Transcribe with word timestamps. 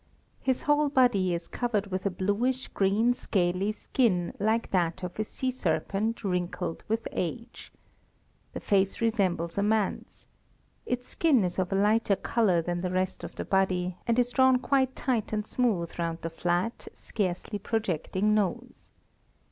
His 0.39 0.63
whole 0.63 0.89
body 0.89 1.31
is 1.31 1.47
covered 1.47 1.91
with 1.91 2.07
a 2.07 2.09
bluish 2.09 2.67
green 2.69 3.13
scaly 3.13 3.71
skin, 3.71 4.33
like 4.39 4.71
that 4.71 5.03
of 5.03 5.19
a 5.19 5.23
sea 5.23 5.51
serpent 5.51 6.23
wrinkled 6.23 6.83
with 6.87 7.07
age. 7.11 7.71
The 8.53 8.59
face 8.59 8.99
resembles 8.99 9.59
a 9.59 9.61
man's. 9.61 10.25
Its 10.87 11.07
skin 11.09 11.43
is 11.43 11.59
of 11.59 11.71
a 11.71 11.75
lighter 11.75 12.15
colour 12.15 12.63
than 12.63 12.81
the 12.81 12.89
rest 12.89 13.23
of 13.23 13.35
the 13.35 13.45
body, 13.45 13.95
and 14.07 14.17
is 14.17 14.31
drawn 14.31 14.57
quite 14.57 14.95
tight 14.95 15.33
and 15.33 15.45
smooth 15.45 15.91
round 15.99 16.23
the 16.23 16.31
flat, 16.31 16.87
scarcely 16.93 17.59
projecting 17.59 18.33
nose. 18.33 18.89